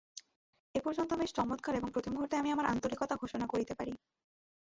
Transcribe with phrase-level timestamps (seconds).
[0.75, 3.93] এ পর্যন্ত বেশ চমৎকার এবং প্রতিমুহূর্তে আমি আমার আন্তরিকতা ঘোষণা করিতে পারি।